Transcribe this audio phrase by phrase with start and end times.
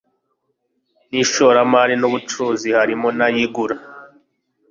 [1.09, 3.75] n ishoramari n ubucuruzi harimo n ay igura